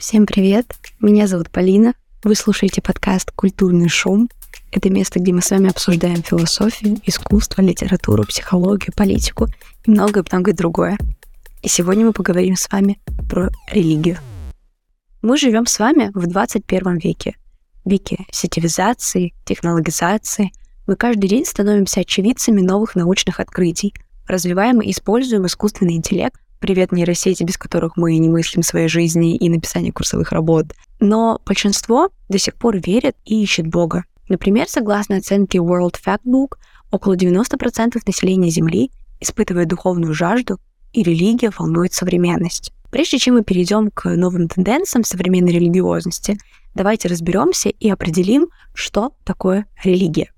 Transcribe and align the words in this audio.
Всем 0.00 0.24
привет! 0.24 0.64
Меня 0.98 1.26
зовут 1.26 1.50
Полина. 1.50 1.92
Вы 2.24 2.34
слушаете 2.34 2.80
подкаст 2.80 3.32
«Культурный 3.32 3.90
шум». 3.90 4.30
Это 4.72 4.88
место, 4.88 5.20
где 5.20 5.30
мы 5.30 5.42
с 5.42 5.50
вами 5.50 5.68
обсуждаем 5.68 6.22
философию, 6.22 6.98
искусство, 7.04 7.60
литературу, 7.60 8.24
психологию, 8.24 8.94
политику 8.96 9.48
и 9.84 9.90
многое-многое 9.90 10.54
другое. 10.54 10.96
И 11.60 11.68
сегодня 11.68 12.06
мы 12.06 12.14
поговорим 12.14 12.56
с 12.56 12.70
вами 12.70 12.98
про 13.28 13.50
религию. 13.70 14.16
Мы 15.20 15.36
живем 15.36 15.66
с 15.66 15.78
вами 15.78 16.10
в 16.14 16.26
21 16.26 16.96
веке. 16.96 17.36
Веке 17.84 18.24
сетевизации, 18.32 19.34
технологизации. 19.44 20.50
Мы 20.86 20.96
каждый 20.96 21.28
день 21.28 21.44
становимся 21.44 22.00
очевидцами 22.00 22.62
новых 22.62 22.94
научных 22.94 23.38
открытий, 23.38 23.92
развиваем 24.26 24.80
и 24.80 24.92
используем 24.92 25.44
искусственный 25.44 25.96
интеллект, 25.96 26.40
привет 26.60 26.92
нейросети, 26.92 27.42
без 27.42 27.56
которых 27.56 27.96
мы 27.96 28.16
не 28.18 28.28
мыслим 28.28 28.62
своей 28.62 28.88
жизни 28.88 29.34
и 29.36 29.48
написание 29.48 29.92
курсовых 29.92 30.30
работ. 30.30 30.66
Но 31.00 31.40
большинство 31.44 32.10
до 32.28 32.38
сих 32.38 32.54
пор 32.54 32.76
верит 32.76 33.16
и 33.24 33.42
ищет 33.42 33.66
Бога. 33.66 34.04
Например, 34.28 34.68
согласно 34.68 35.16
оценке 35.16 35.58
World 35.58 35.96
Factbook, 36.04 36.58
около 36.90 37.16
90% 37.16 37.98
населения 38.06 38.50
Земли 38.50 38.90
испытывает 39.20 39.68
духовную 39.68 40.14
жажду, 40.14 40.58
и 40.92 41.02
религия 41.02 41.50
волнует 41.56 41.92
современность. 41.92 42.72
Прежде 42.90 43.18
чем 43.18 43.34
мы 43.34 43.44
перейдем 43.44 43.90
к 43.90 44.08
новым 44.16 44.48
тенденциям 44.48 45.04
современной 45.04 45.52
религиозности, 45.52 46.38
давайте 46.74 47.08
разберемся 47.08 47.68
и 47.70 47.88
определим, 47.88 48.48
что 48.74 49.14
такое 49.24 49.66
религия. 49.82 50.32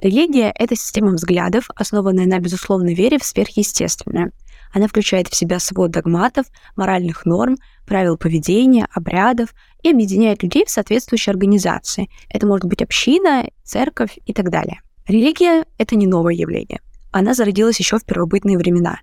Религия— 0.00 0.52
это 0.54 0.76
система 0.76 1.12
взглядов, 1.12 1.70
основанная 1.74 2.26
на 2.26 2.38
безусловной 2.38 2.94
вере 2.94 3.18
в 3.18 3.24
сверхъестественное. 3.24 4.30
Она 4.72 4.88
включает 4.88 5.28
в 5.28 5.34
себя 5.34 5.58
свод 5.58 5.90
догматов, 5.90 6.46
моральных 6.76 7.24
норм, 7.24 7.56
правил 7.86 8.16
поведения, 8.16 8.86
обрядов 8.92 9.54
и 9.82 9.90
объединяет 9.90 10.42
людей 10.42 10.64
в 10.64 10.70
соответствующей 10.70 11.30
организации. 11.30 12.08
Это 12.28 12.46
может 12.46 12.66
быть 12.66 12.82
община, 12.82 13.48
церковь 13.64 14.18
и 14.26 14.32
так 14.32 14.50
далее. 14.50 14.80
Религия— 15.06 15.64
это 15.78 15.96
не 15.96 16.06
новое 16.06 16.34
явление. 16.34 16.80
Она 17.12 17.34
зародилась 17.34 17.78
еще 17.78 17.98
в 17.98 18.04
первобытные 18.04 18.58
времена. 18.58 19.00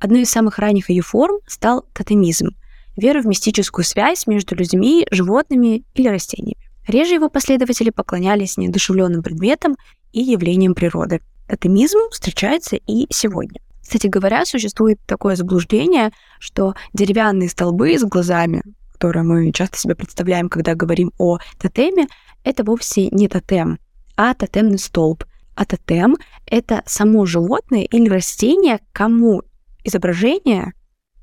Одной 0.00 0.22
из 0.22 0.30
самых 0.30 0.58
ранних 0.58 0.90
ее 0.90 1.02
форм 1.02 1.38
стал 1.46 1.86
тотемизм— 1.94 2.48
вера 2.96 3.22
в 3.22 3.26
мистическую 3.26 3.84
связь 3.84 4.26
между 4.26 4.54
людьми, 4.54 5.06
животными 5.10 5.84
или 5.94 6.08
растениями. 6.08 6.56
Реже 6.86 7.14
его 7.14 7.28
последователи 7.28 7.90
поклонялись 7.90 8.56
неодушевленным 8.56 9.22
предметам 9.22 9.76
и 10.12 10.20
явлениям 10.20 10.74
природы. 10.74 11.20
Тотемизм 11.48 11.98
встречается 12.10 12.76
и 12.76 13.06
сегодня. 13.10 13.60
Кстати 13.84 14.06
говоря, 14.06 14.46
существует 14.46 14.98
такое 15.06 15.36
заблуждение, 15.36 16.10
что 16.38 16.74
деревянные 16.94 17.50
столбы 17.50 17.96
с 17.98 18.02
глазами, 18.02 18.62
которые 18.94 19.24
мы 19.24 19.52
часто 19.52 19.76
себе 19.78 19.94
представляем, 19.94 20.48
когда 20.48 20.74
говорим 20.74 21.12
о 21.18 21.38
тотеме, 21.58 22.06
это 22.44 22.64
вовсе 22.64 23.08
не 23.10 23.28
тотем, 23.28 23.78
а 24.16 24.32
тотемный 24.32 24.78
столб. 24.78 25.24
А 25.54 25.66
тотем— 25.66 26.16
это 26.46 26.82
само 26.86 27.26
животное 27.26 27.82
или 27.82 28.08
растение, 28.08 28.80
кому 28.92 29.42
изображение 29.84 30.72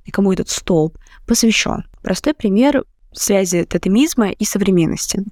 и 0.06 0.12
кому 0.12 0.32
этот 0.32 0.50
столб 0.50 0.98
посвящен. 1.26 1.86
Простой 2.04 2.36
пример 2.36 2.86
связи 3.12 3.66
тотемизма 3.66 4.30
и 4.30 4.46
современности. 4.46 5.24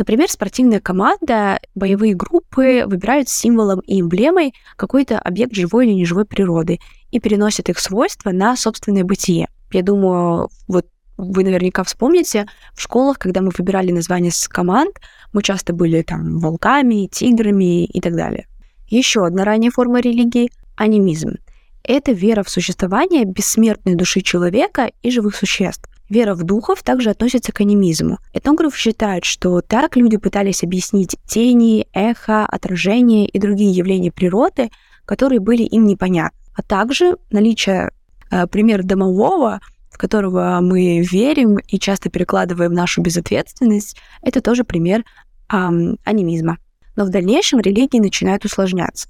Например, 0.00 0.30
спортивная 0.30 0.80
команда, 0.80 1.60
боевые 1.74 2.14
группы 2.14 2.84
выбирают 2.86 3.28
символом 3.28 3.80
и 3.80 4.00
эмблемой 4.00 4.54
какой-то 4.76 5.18
объект 5.18 5.54
живой 5.54 5.86
или 5.86 5.92
неживой 5.92 6.24
природы 6.24 6.80
и 7.10 7.20
переносят 7.20 7.68
их 7.68 7.78
свойства 7.78 8.30
на 8.30 8.56
собственное 8.56 9.04
бытие. 9.04 9.50
Я 9.70 9.82
думаю, 9.82 10.48
вот 10.68 10.86
вы 11.18 11.44
наверняка 11.44 11.84
вспомните, 11.84 12.46
в 12.72 12.80
школах, 12.80 13.18
когда 13.18 13.42
мы 13.42 13.50
выбирали 13.58 13.92
названия 13.92 14.30
с 14.30 14.48
команд, 14.48 14.96
мы 15.34 15.42
часто 15.42 15.74
были 15.74 16.00
там 16.00 16.38
волками, 16.38 17.06
тиграми 17.06 17.84
и 17.84 18.00
так 18.00 18.16
далее. 18.16 18.46
Еще 18.88 19.26
одна 19.26 19.44
ранняя 19.44 19.70
форма 19.70 20.00
религии— 20.00 20.50
анимизм. 20.76 21.34
Это 21.84 22.12
вера 22.12 22.42
в 22.42 22.48
существование 22.48 23.26
бессмертной 23.26 23.96
души 23.96 24.22
человека 24.22 24.92
и 25.02 25.10
живых 25.10 25.36
существ. 25.36 25.90
Вера 26.10 26.34
в 26.34 26.42
духов 26.42 26.82
также 26.82 27.10
относится 27.10 27.52
к 27.52 27.60
анимизму. 27.60 28.18
Этнограф 28.32 28.76
считает, 28.76 29.24
что 29.24 29.60
так 29.60 29.96
люди 29.96 30.16
пытались 30.16 30.64
объяснить 30.64 31.16
тени, 31.24 31.86
эхо, 31.92 32.44
отражения 32.46 33.26
и 33.26 33.38
другие 33.38 33.70
явления 33.70 34.10
природы, 34.10 34.70
которые 35.04 35.38
были 35.38 35.62
им 35.62 35.86
непонятны. 35.86 36.36
А 36.56 36.62
также 36.62 37.16
наличие 37.30 37.92
э, 38.28 38.48
примера 38.48 38.82
домового, 38.82 39.60
в 39.88 39.98
которого 39.98 40.58
мы 40.60 41.00
верим 41.00 41.58
и 41.58 41.78
часто 41.78 42.10
перекладываем 42.10 42.72
нашу 42.72 43.02
безответственность, 43.02 43.96
это 44.20 44.40
тоже 44.40 44.64
пример 44.64 45.02
э, 45.02 45.04
анимизма. 46.04 46.58
Но 46.96 47.04
в 47.04 47.10
дальнейшем 47.10 47.60
религии 47.60 48.00
начинают 48.00 48.44
усложняться. 48.44 49.08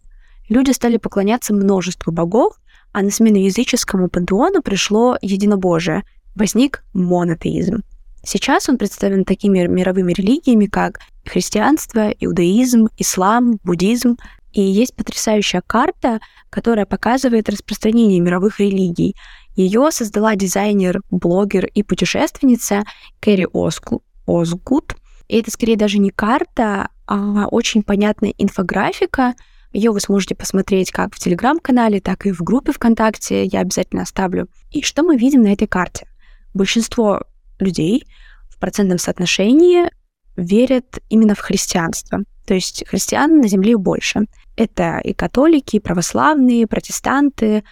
Люди 0.51 0.73
стали 0.73 0.99
поклоняться 0.99 1.55
множеству 1.55 2.13
богов, 2.13 2.61
а 2.93 3.01
на 3.01 3.11
смену 3.11 3.39
языческому 3.39 4.11
пантеону 4.11 4.61
пришло 4.61 5.17
единобожие— 5.23 6.03
возник 6.35 6.85
монотеизм. 6.93 7.83
Сейчас 8.23 8.69
он 8.69 8.77
представлен 8.77 9.25
такими 9.25 9.67
мировыми 9.67 10.13
религиями, 10.13 10.67
как 10.67 11.01
христианство, 11.25 12.11
иудаизм, 12.11 12.89
ислам, 12.99 13.59
буддизм. 13.65 14.17
И 14.53 14.61
есть 14.61 14.95
потрясающая 14.95 15.63
карта, 15.65 16.21
которая 16.51 16.85
показывает 16.85 17.49
распространение 17.49 18.21
мировых 18.21 18.61
религий. 18.61 19.17
Ее 19.55 19.91
создала 19.93 20.35
дизайнер, 20.37 21.01
блогер 21.11 21.67
и 21.67 21.83
путешественница 21.83 22.85
Кэрри 23.21 23.47
Оску, 23.53 24.03
Озгут. 24.27 24.97
И 25.29 25.39
это 25.39 25.51
скорее 25.51 25.77
даже 25.77 25.99
не 25.99 26.11
карта, 26.11 26.89
а 27.07 27.47
очень 27.47 27.83
понятная 27.83 28.35
инфографика. 28.37 29.35
Ее 29.73 29.93
вы 29.93 30.01
сможете 30.01 30.35
посмотреть 30.35 30.91
как 30.91 31.15
в 31.15 31.19
телеграм-канале, 31.19 32.01
так 32.01 32.27
и 32.27 32.33
в 32.33 32.43
группе 32.43 32.73
ВКонтакте. 32.73 33.45
Я 33.45 33.61
обязательно 33.61 34.03
оставлю. 34.03 34.49
И 34.73 34.83
что 34.83 35.05
мы 35.05 35.17
видим 35.17 35.43
на 35.43 35.53
этой 35.53 35.69
карте? 35.69 36.09
Большинство 36.55 37.23
людей 37.59 38.07
в 38.49 38.59
процентном 38.59 38.99
соотношении 38.99 39.91
верят 40.37 40.99
именно 41.09 41.35
в 41.35 41.41
христианство. 41.41 42.21
То 42.47 42.55
есть 42.55 42.85
христиан 42.87 43.41
на 43.41 43.49
земле 43.49 43.77
больше. 43.77 44.27
Это 44.57 44.99
и 44.99 45.13
католики, 45.13 45.77
и 45.77 45.81
православные, 45.81 46.63
и 46.63 46.67
протестанты. 46.67 47.65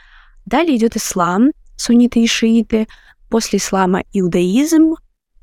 Далее 0.46 0.76
идет 0.76 0.96
ислам, 0.96 1.50
сунниты 1.76 2.22
и 2.22 2.26
шииты. 2.26 2.86
После 3.28 3.58
ислама 3.58 4.04
иудаизм, 4.12 4.94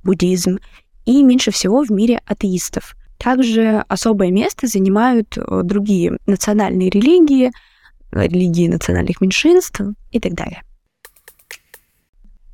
буддизм 0.04 0.58
и 1.06 1.22
меньше 1.24 1.52
всего 1.52 1.84
в 1.84 1.92
мире 1.92 2.22
атеистов. 2.26 2.96
Также 3.18 3.84
особое 3.88 4.32
место 4.32 4.68
занимают 4.68 5.38
э, 5.38 5.62
другие 5.64 6.18
национальные 6.26 6.90
религии, 6.90 7.52
религии 8.12 8.68
национальных 8.68 9.22
меньшинств 9.22 9.82
и 10.12 10.20
так 10.20 10.34
далее 10.34 10.64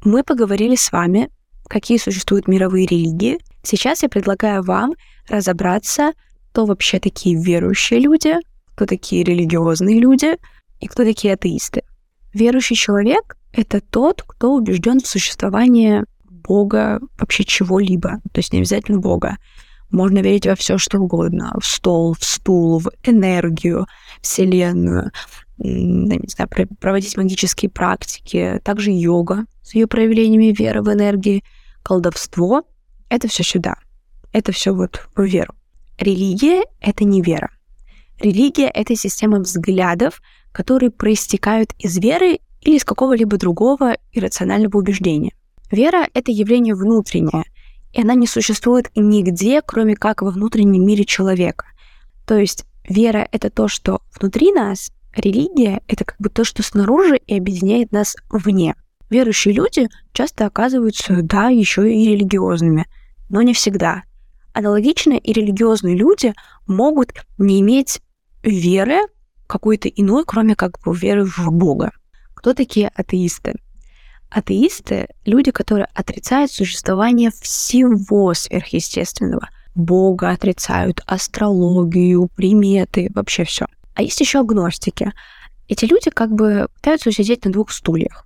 мы 0.03 0.23
поговорили 0.23 0.75
с 0.75 0.91
вами, 0.91 1.29
какие 1.67 1.97
существуют 1.97 2.47
мировые 2.47 2.85
религии. 2.85 3.39
Сейчас 3.63 4.03
я 4.03 4.09
предлагаю 4.09 4.63
вам 4.63 4.93
разобраться, 5.29 6.13
кто 6.51 6.65
вообще 6.65 6.99
такие 6.99 7.41
верующие 7.41 7.99
люди, 7.99 8.35
кто 8.75 8.85
такие 8.85 9.23
религиозные 9.23 9.99
люди 9.99 10.37
и 10.79 10.87
кто 10.87 11.03
такие 11.03 11.33
атеисты. 11.33 11.83
Верующий 12.33 12.75
человек— 12.75 13.37
это 13.53 13.81
тот, 13.81 14.23
кто 14.23 14.53
убежден 14.53 14.99
в 14.99 15.07
существовании 15.07 16.03
Бога, 16.23 16.99
вообще 17.19 17.43
чего-либо, 17.43 18.19
то 18.31 18.39
есть 18.39 18.51
не 18.53 18.59
обязательно 18.59 18.99
Бога. 18.99 19.37
Можно 19.91 20.19
верить 20.19 20.47
во 20.47 20.55
все, 20.55 20.77
что 20.77 20.99
угодно. 20.99 21.53
В 21.59 21.65
стол, 21.65 22.15
в 22.17 22.23
стул, 22.23 22.79
в 22.79 22.89
энергию, 23.03 23.85
Вселенную, 24.21 25.11
не 25.63 26.27
знаю, 26.27 26.49
проводить 26.79 27.17
магические 27.17 27.69
практики, 27.69 28.59
также 28.63 28.91
йога 28.91 29.45
с 29.61 29.75
ее 29.75 29.87
проявлениями 29.87 30.53
веры 30.57 30.81
в 30.81 30.91
энергии, 30.91 31.43
колдовство— 31.83 32.63
это 33.09 33.27
все 33.27 33.43
сюда. 33.43 33.75
Это 34.31 34.51
все 34.51 34.73
вот 34.73 35.07
в 35.15 35.23
веру. 35.23 35.53
Религия— 35.97 36.63
это 36.81 37.03
не 37.03 37.21
вера. 37.21 37.51
Религия— 38.19 38.67
это 38.73 38.95
система 38.95 39.39
взглядов, 39.39 40.21
которые 40.51 40.91
проистекают 40.91 41.73
из 41.79 41.97
веры 41.97 42.39
или 42.61 42.77
из 42.77 42.85
какого-либо 42.85 43.37
другого 43.37 43.97
иррационального 44.11 44.77
убеждения. 44.77 45.33
Вера— 45.71 46.07
это 46.13 46.31
явление 46.31 46.75
внутреннее, 46.75 47.45
и 47.93 48.01
она 48.01 48.13
не 48.13 48.27
существует 48.27 48.89
нигде, 48.95 49.61
кроме 49.61 49.95
как 49.95 50.21
во 50.21 50.31
внутреннем 50.31 50.85
мире 50.85 51.05
человека. 51.05 51.65
То 52.25 52.37
есть 52.37 52.65
вера— 52.87 53.27
это 53.31 53.49
то, 53.49 53.67
что 53.67 54.01
внутри 54.19 54.51
нас, 54.51 54.91
религия— 55.15 55.81
это 55.87 56.05
как 56.05 56.15
бы 56.19 56.29
то, 56.29 56.43
что 56.43 56.63
снаружи 56.63 57.17
и 57.17 57.37
объединяет 57.37 57.91
нас 57.91 58.15
вне. 58.29 58.75
Верующие 59.09 59.53
люди 59.53 59.89
часто 60.13 60.45
оказываются, 60.45 61.21
да, 61.21 61.49
еще 61.49 61.93
и 61.93 62.09
религиозными, 62.09 62.85
но 63.29 63.41
не 63.41 63.53
всегда. 63.53 64.03
Аналогично 64.53 65.13
и 65.13 65.33
религиозные 65.33 65.95
люди 65.95 66.33
могут 66.67 67.13
не 67.37 67.59
иметь 67.61 68.01
веры 68.43 69.01
какой-то 69.47 69.89
иной, 69.89 70.23
кроме 70.25 70.55
как 70.55 70.79
бы 70.79 70.95
веры 70.95 71.25
в 71.25 71.51
Бога. 71.51 71.91
Кто 72.33 72.53
такие 72.53 72.89
атеисты? 72.95 73.55
Атеисты— 74.29 75.07
люди, 75.25 75.51
которые 75.51 75.87
отрицают 75.93 76.51
существование 76.51 77.31
всего 77.31 78.33
сверхъестественного. 78.33 79.49
Бога 79.75 80.29
отрицают, 80.29 81.01
астрологию, 81.05 82.29
приметы, 82.35 83.11
вообще 83.13 83.43
все. 83.43 83.67
А 83.93 84.01
есть 84.01 84.19
еще 84.19 84.39
агностики. 84.39 85.11
Эти 85.67 85.85
люди 85.85 86.09
как 86.09 86.31
бы 86.31 86.67
пытаются 86.75 87.09
усидеть 87.09 87.45
на 87.45 87.51
двух 87.51 87.71
стульях. 87.71 88.25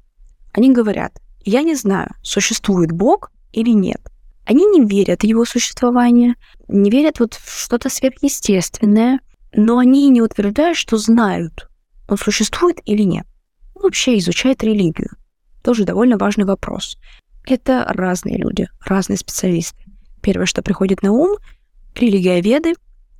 Они 0.54 0.72
говорят, 0.72 1.20
я 1.44 1.62
не 1.62 1.76
знаю, 1.76 2.10
существует 2.24 2.92
Бог 2.92 3.32
или 3.52 3.72
нет. 3.72 4.02
Они 4.46 4.66
не 4.66 4.86
верят 4.86 5.22
в 5.22 5.26
его 5.26 5.44
существование, 5.46 6.36
не 6.68 6.90
верят 6.90 7.20
вот 7.20 7.34
в 7.34 7.60
что-то 7.64 7.90
сверхъестественное, 7.90 9.20
но 9.54 9.78
они 9.78 10.10
не 10.10 10.22
утверждают, 10.22 10.78
что 10.78 10.98
знают, 10.98 11.68
он 12.08 12.18
существует 12.18 12.80
или 12.86 13.04
нет. 13.04 13.26
вообще 13.74 14.18
изучают 14.18 14.64
религию. 14.64 15.10
Тоже 15.64 15.86
довольно 15.86 16.18
важный 16.18 16.46
вопрос. 16.46 16.98
Это 17.46 17.86
разные 17.90 18.38
люди, 18.38 18.68
разные 18.86 19.18
специалисты. 19.18 19.84
Первое, 20.22 20.46
что 20.46 20.62
приходит 20.62 21.02
на 21.04 21.12
ум— 21.12 21.38
религиоведы, 21.96 22.74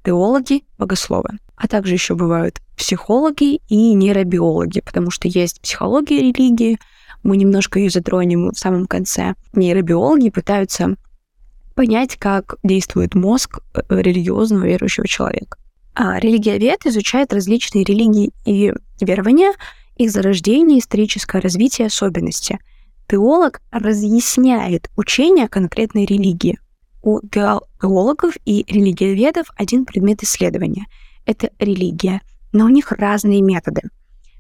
теологи, 0.06 0.64
богословы. 0.78 1.30
А 1.56 1.68
также 1.68 1.94
еще 1.94 2.16
бывают 2.16 2.62
психологи 2.78 3.62
и 3.68 3.94
нейробиологи, 3.94 4.82
потому 4.82 5.10
что 5.10 5.28
есть 5.28 5.62
психология 5.62 6.20
религии, 6.20 6.78
мы 7.24 7.38
немножко 7.38 7.80
ее 7.80 7.90
затронем 7.90 8.52
в 8.52 8.58
самом 8.58 8.86
конце. 8.86 9.34
Нейробиологи 9.54 10.30
пытаются 10.30 10.96
понять, 11.74 12.18
как 12.18 12.56
действует 12.64 13.16
мозг 13.16 13.60
э, 13.74 13.82
религиозного 13.90 14.66
верующего 14.66 15.08
человека. 15.08 15.58
А 15.96 16.20
религиовед 16.20 16.86
изучает 16.86 17.34
различные 17.34 17.84
религии 17.84 18.32
и 18.46 18.74
верования, 19.02 19.54
их 19.96 20.12
зарождение, 20.12 20.80
историческое 20.80 21.42
развитие, 21.42 21.88
особенности. 21.88 22.60
Теолог 23.08 23.62
разъясняет 23.72 24.90
учение 24.96 25.48
конкретной 25.48 26.06
религии. 26.06 26.60
У 27.06 27.22
теологов 27.22 28.36
и 28.46 28.66
религиоведов 28.68 29.48
один 29.56 29.86
предмет 29.86 30.24
исследования— 30.24 30.88
это 31.26 31.52
религия, 31.60 32.22
но 32.52 32.66
у 32.66 32.70
них 32.70 32.92
разные 32.92 33.42
методы. 33.42 33.84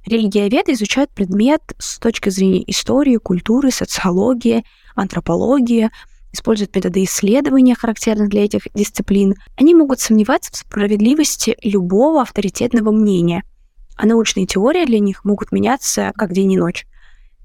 Религиоведы 0.06 0.73
изучают 0.73 1.12
предмет 1.12 1.62
с 1.77 2.00
точки 2.00 2.29
зрения 2.29 2.63
истории, 2.69 3.17
культуры, 3.17 3.71
социологии, 3.71 4.65
антропологии, 4.95 5.91
используют 6.33 6.75
методы 6.75 7.03
исследования, 7.03 7.75
характерных 7.75 8.29
для 8.29 8.44
этих 8.44 8.67
дисциплин. 8.73 9.35
Они 9.57 9.73
могут 9.73 10.00
сомневаться 10.00 10.51
в 10.51 10.57
справедливости 10.57 11.56
любого 11.62 12.23
авторитетного 12.23 12.91
мнения— 12.91 13.44
а 13.95 14.06
научные 14.06 14.45
теории 14.45 14.85
для 14.85 15.00
них 15.00 15.23
могут 15.23 15.51
меняться 15.51 16.12
как 16.15 16.33
день 16.33 16.53
и 16.53 16.57
ночь. 16.57 16.85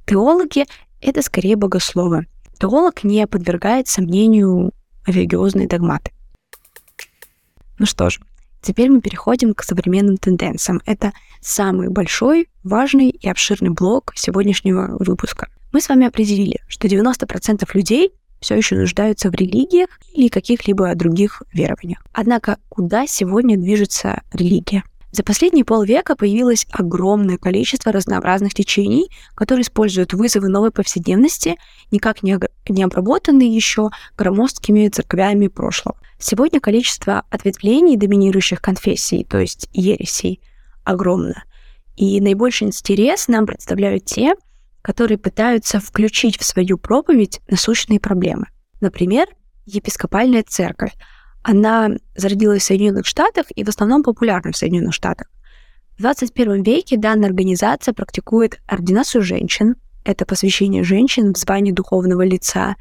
Теологи— 0.07 0.67
это 1.01 1.23
скорее 1.23 1.57
богословы. 1.57 2.27
Теолог 2.59 3.05
не 3.05 3.27
подвергает 3.27 3.89
сомнению 3.89 4.73
религиозные 5.07 5.67
догматы. 5.67 6.13
Ну 7.79 7.87
что 7.87 8.11
ж, 8.11 8.21
теперь 8.61 8.91
мы 8.91 9.01
переходим 9.01 9.55
к 9.55 9.63
современным 9.63 10.17
тенденциям. 10.17 10.83
Это 10.87 11.13
самый 11.41 11.89
большой, 11.89 12.49
важный 12.63 13.11
и 13.11 13.29
обширный 13.29 13.71
блок 13.71 14.13
сегодняшнего 14.15 14.97
выпуска. 14.99 15.49
Мы 15.73 15.81
с 15.81 15.89
вами 15.89 16.07
определили, 16.07 16.61
что 16.69 16.89
90% 16.89 17.69
людей 17.75 18.13
все 18.41 18.57
еще 18.57 18.77
нуждаются 18.77 19.31
в 19.31 19.35
религиях 19.35 19.89
или 20.13 20.29
каких-либо 20.29 20.95
других 20.95 21.43
верованиях. 21.53 22.05
Однако 22.13 22.59
куда 22.69 23.07
сегодня 23.07 23.57
движется 23.57 24.23
религия? 24.33 24.83
За 25.13 25.25
последние 25.25 25.65
полвека 25.65 26.15
появилось 26.15 26.67
огромное 26.71 27.37
количество 27.37 27.91
разнообразных 27.91 28.55
течений, 28.55 29.11
которые 29.35 29.63
используют 29.63 30.13
вызовы 30.13 30.49
новой 30.49 30.71
повседневности, 30.71 31.57
никак 31.91 32.23
не, 32.23 32.39
не 32.69 32.83
обработанные 32.85 33.49
еще 33.55 33.91
громоздкими 34.17 34.89
церквями 34.89 35.49
прошлого. 35.49 35.99
Сегодня 36.19 36.61
количество 36.61 37.25
ответвлений 37.31 37.97
доминирующих 37.97 38.61
конфессий, 38.61 39.25
то 39.25 39.39
есть 39.39 39.69
ересей, 39.73 40.41
огромно. 40.85 41.43
И 41.97 42.21
наибольший 42.21 42.69
интерес 42.69 43.27
нам 43.27 43.47
представляют 43.47 44.05
те, 44.05 44.35
которые 44.81 45.19
пытаются 45.19 45.81
включить 45.81 46.39
в 46.39 46.45
свою 46.45 46.79
проповедь 46.79 47.41
насущные 47.49 47.99
проблемы. 47.99 48.47
Например, 48.81 49.27
епископальная 49.67 50.45
церковь– 50.47 50.93
она 51.43 51.91
зародилась 52.15 52.63
в 52.63 52.67
Соединенных 52.67 53.07
Штатах 53.07 53.47
и 53.55 53.65
в 53.65 53.69
основном 53.69 54.03
популярна 54.03 54.53
в 54.53 54.57
Соединенных 54.57 54.95
Штатах. 54.95 55.29
В 55.97 56.03
21 56.03 56.63
веке 56.63 56.97
данная 56.97 57.29
организация 57.29 57.95
практикует 57.95 58.61
ординацию 58.67 59.23
женщин, 59.23 59.77
это 60.05 60.25
посвящение 60.25 60.83
женщин 60.83 61.35
в 61.35 61.37
звании 61.37 61.73
духовного 61.73 62.23
лица, 62.23 62.77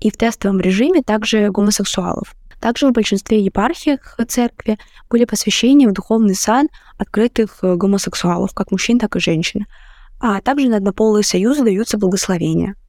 и 0.00 0.10
в 0.10 0.16
тестовом 0.16 0.60
режиме 0.60 1.02
также 1.02 1.50
гомосексуалов. 1.50 2.34
Также 2.60 2.88
в 2.88 2.92
большинстве 2.92 3.40
епархиях 3.40 4.18
церкви 4.28 4.78
были 5.10 5.26
посвящения 5.26 5.88
в 5.88 5.92
духовный 5.92 6.34
сан 6.34 6.68
открытых 6.96 7.58
гомосексуалов, 7.62 8.54
как 8.54 8.70
мужчин, 8.70 8.98
так 8.98 9.16
и 9.16 9.20
женщин. 9.20 9.66
А 10.18 10.40
также 10.40 10.68
на 10.68 10.78
однополые 10.78 11.24
союзы 11.24 11.62
даются 11.62 11.98
благословения– 11.98 12.74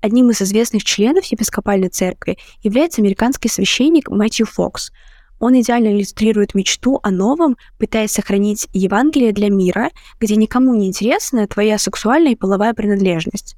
Одним 0.00 0.30
из 0.30 0.40
известных 0.40 0.84
членов 0.84 1.24
епископальной 1.26 1.88
церкви 1.88 2.38
является 2.62 3.02
американский 3.02 3.48
священник 3.48 4.08
Мэтью 4.08 4.46
Фокс. 4.46 4.92
Он 5.38 5.58
идеально 5.58 5.88
иллюстрирует 5.88 6.54
мечту 6.54 7.00
о 7.02 7.10
новом, 7.10 7.56
пытаясь 7.78 8.12
сохранить 8.12 8.68
Евангелие 8.72 9.32
для 9.32 9.48
мира, 9.50 9.90
где 10.18 10.36
никому 10.36 10.74
не 10.74 10.88
интересна 10.88 11.46
твоя 11.46 11.78
сексуальная 11.78 12.32
и 12.32 12.36
половая 12.36 12.74
принадлежность. 12.74 13.56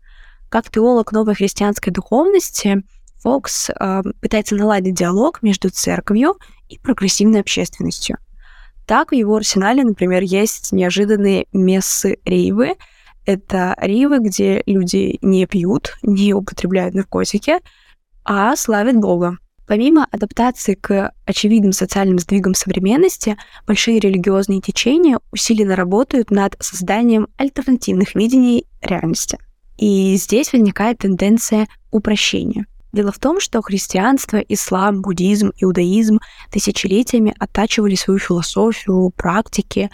Как 0.49 0.71
теолог 0.71 1.13
новой 1.13 1.35
христианской 1.35 1.93
духовности, 1.93 2.83
Фокс 3.21 3.71
э, 3.71 4.03
пытается 4.21 4.57
наладить 4.57 4.95
диалог 4.95 5.43
между 5.43 5.71
церковью 5.71 6.37
и 6.69 6.79
прогрессивной 6.79 7.41
общественностью. 7.41 8.19
Так 8.87 9.13
в 9.13 9.15
его 9.15 9.37
арсенале, 9.37 9.85
например, 9.85 10.23
есть 10.23 10.73
неожиданные 10.73 11.47
мессы 11.53 12.19
рейвы, 12.25 12.75
это 13.25 13.77
ривы, 13.81 14.19
где 14.19 14.63
люди 14.67 15.19
не 15.23 15.47
пьют, 15.47 15.97
не 16.03 16.35
употребляют 16.35 16.95
наркотики, 16.95 17.59
а 18.25 18.57
славят 18.57 18.97
Бога. 18.97 19.39
Помимо 19.67 20.07
адаптации 20.11 20.75
к 20.75 21.13
очевидным 21.25 21.73
социальным 21.73 22.19
сдвигам 22.19 22.55
современности, 22.55 23.39
большие 23.67 24.01
религиозные 24.01 24.61
течения 24.61 25.19
усиленно 25.31 25.77
работают 25.77 26.31
над 26.31 26.57
созданием 26.61 27.29
альтернативных 27.37 28.15
видений 28.15 28.67
реальности. 28.83 29.39
И 29.79 30.17
здесь 30.17 30.53
возникает 30.53 30.99
тенденция 30.99 31.69
упрощения. 31.91 32.67
Дело 32.93 33.11
в 33.11 33.19
том, 33.19 33.41
что 33.41 33.63
христианство, 33.63 34.37
ислам, 34.37 35.01
буддизм, 35.01 35.53
иудаизм 35.57 36.21
тысячелетиями 36.51 37.35
оттачивали 37.39 37.95
свою 37.95 38.19
философию, 38.19 39.11
практики, 39.17 39.91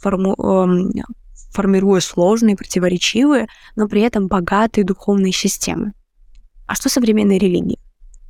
форму, 0.00 0.34
эм, 0.34 0.90
формируя 1.56 2.00
сложные, 2.00 2.54
противоречивые, 2.54 3.48
но 3.76 3.88
при 3.88 4.02
этом 4.02 4.28
богатые 4.28 4.84
духовные 4.84 5.32
системы. 5.32 5.92
А 6.66 6.74
что 6.74 6.90
современные 6.90 7.38
религии? 7.38 7.78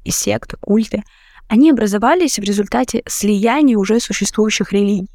И 0.05 0.13
секты, 0.13 0.57
культы? 0.61 1.03
Они 1.49 1.71
образовались 1.71 2.39
в 2.39 2.43
результате 2.43 3.03
слияния 3.07 3.77
уже 3.77 3.99
существующих 3.99 4.73
религий. 4.73 5.11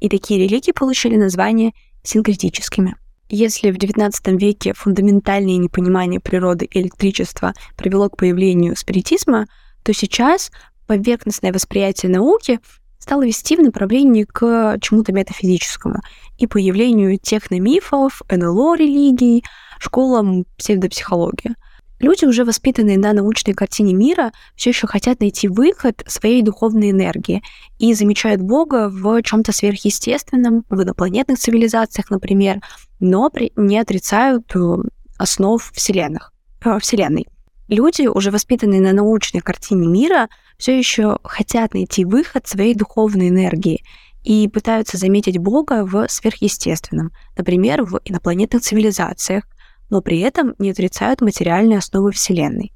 И 0.00 0.08
такие 0.08 0.42
религии 0.42 0.72
получили 0.72 1.16
название 1.16 1.72
синкретическими. 2.02 2.96
Если 3.28 3.70
в 3.70 3.76
XIX 3.76 4.10
веке 4.38 4.72
фундаментальное 4.72 5.58
непонимание 5.58 6.20
природы 6.20 6.66
электричества 6.70 7.52
привело 7.76 8.08
к 8.08 8.16
появлению 8.16 8.76
спиритизма, 8.76 9.46
то 9.82 9.92
сейчас 9.92 10.50
поверхностное 10.86 11.52
восприятие 11.52 12.10
науки 12.12 12.60
стало 13.02 13.26
вести 13.26 13.56
в 13.56 13.60
направлении 13.60 14.22
к 14.22 14.78
чему-то 14.80 15.12
метафизическому 15.12 15.96
и 16.38 16.46
появлению 16.46 17.18
техномифов, 17.18 18.22
НЛО-религий, 18.30 19.42
школам 19.80 20.44
псевдопсихологии. 20.56 21.56
Люди, 21.98 22.24
уже 22.26 22.44
воспитанные 22.44 22.98
на 22.98 23.12
научной 23.12 23.54
картине 23.54 23.92
мира, 23.92 24.30
все 24.54 24.70
еще 24.70 24.86
хотят 24.86 25.18
найти 25.18 25.48
выход 25.48 26.04
своей 26.06 26.42
духовной 26.42 26.90
энергии 26.90 27.42
и 27.80 27.92
замечают 27.94 28.40
Бога 28.40 28.88
в 28.88 29.20
чем-то 29.22 29.50
сверхъестественном, 29.50 30.64
в 30.70 30.80
инопланетных 30.80 31.38
цивилизациях, 31.38 32.08
например, 32.10 32.60
но 33.00 33.30
не 33.56 33.78
отрицают 33.78 34.44
э, 34.54 34.76
основ 35.18 35.72
вселенных, 35.74 36.32
э, 36.64 36.78
Вселенной. 36.78 37.26
Люди, 37.68 38.06
уже 38.06 38.30
воспитанные 38.30 38.80
на 38.80 38.92
научной 38.92 39.40
картине 39.40 39.86
мира, 39.86 40.28
все 40.58 40.76
еще 40.76 41.18
хотят 41.22 41.74
найти 41.74 42.04
выход 42.04 42.46
своей 42.46 42.74
духовной 42.74 43.28
энергии 43.28 43.82
и 44.24 44.48
пытаются 44.48 44.98
заметить 44.98 45.38
Бога 45.38 45.84
в 45.84 46.08
сверхъестественном, 46.08 47.12
например, 47.36 47.84
в 47.84 48.00
инопланетных 48.04 48.62
цивилизациях, 48.62 49.44
но 49.90 50.00
при 50.00 50.20
этом 50.20 50.54
не 50.58 50.70
отрицают 50.70 51.20
материальные 51.20 51.78
основы 51.78 52.12
Вселенной. 52.12 52.72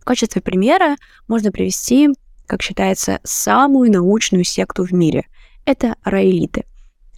В 0.00 0.04
качестве 0.04 0.40
примера 0.40 0.96
можно 1.26 1.52
привести, 1.52 2.08
как 2.46 2.62
считается, 2.62 3.20
самую 3.24 3.92
научную 3.92 4.44
секту 4.44 4.84
в 4.84 4.92
мире. 4.92 5.26
Это 5.64 5.96
раэлиты. 6.02 6.64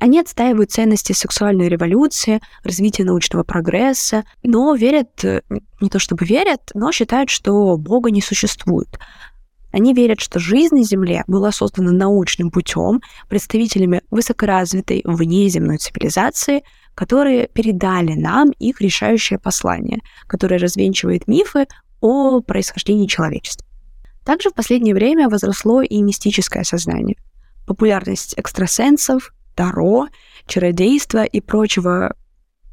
Они 0.00 0.18
отстаивают 0.18 0.72
ценности 0.72 1.12
сексуальной 1.12 1.68
революции, 1.68 2.40
развития 2.64 3.04
научного 3.04 3.44
прогресса, 3.44 4.24
но 4.42 4.74
верят, 4.74 5.22
э, 5.24 5.42
не 5.82 5.90
то 5.90 5.98
чтобы 5.98 6.24
верят, 6.24 6.70
но 6.72 6.90
считают, 6.90 7.28
что 7.28 7.76
Бога 7.76 8.10
не 8.10 8.22
существует. 8.22 8.98
Они 9.72 9.92
верят, 9.92 10.20
что 10.20 10.38
жизнь 10.38 10.74
на 10.74 10.84
Земле 10.84 11.22
была 11.26 11.52
создана 11.52 11.92
научным 11.92 12.50
путем 12.50 13.02
представителями 13.28 14.00
высокоразвитой 14.10 15.02
внеземной 15.04 15.76
цивилизации, 15.76 16.64
которые 16.94 17.46
передали 17.48 18.14
нам 18.14 18.52
их 18.52 18.80
решающее 18.80 19.38
послание, 19.38 20.00
которое 20.26 20.58
развенчивает 20.58 21.28
мифы 21.28 21.66
о 22.00 22.40
происхождении 22.40 23.06
человечества. 23.06 23.66
Также 24.24 24.48
в 24.48 24.54
последнее 24.54 24.94
время 24.94 25.28
возросло 25.28 25.82
и 25.82 26.00
мистическое 26.00 26.64
сознание. 26.64 27.16
Популярность 27.66 28.32
экстрасенсов, 28.38 29.34
таро, 29.60 30.08
чародейства 30.46 31.22
и 31.22 31.42
прочего 31.42 32.16